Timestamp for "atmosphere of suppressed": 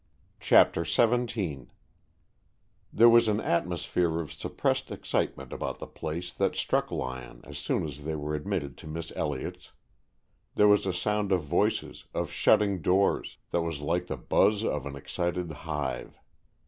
3.39-4.89